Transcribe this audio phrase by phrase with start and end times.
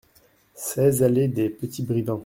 [0.55, 2.19] seize allée des Petits Brivins